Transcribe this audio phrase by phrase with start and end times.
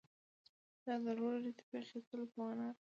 [0.83, 2.77] دا د لوړې رتبې اخیستلو په معنی ده.